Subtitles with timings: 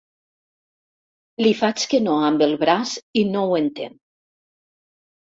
[1.45, 3.93] Li faig que no amb el braç i no ho entén.